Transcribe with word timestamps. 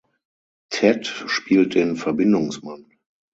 Ted 0.71 1.05
spielt 1.05 1.75
den 1.75 1.95
Verbindungsmann. 1.95 2.87